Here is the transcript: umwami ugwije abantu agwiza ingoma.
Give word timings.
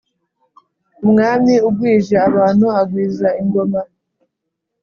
umwami 1.03 1.53
ugwije 1.67 2.15
abantu 2.27 2.65
agwiza 2.79 3.27
ingoma. 3.41 3.81